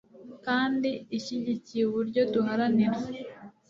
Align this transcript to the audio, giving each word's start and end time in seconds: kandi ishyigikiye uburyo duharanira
kandi 0.45 0.89
ishyigikiye 1.17 1.83
uburyo 1.89 2.21
duharanira 2.33 2.97